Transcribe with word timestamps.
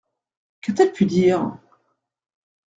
Qu’a-t-elle 0.61 0.93
pu 0.93 1.05
dire?… 1.05 1.59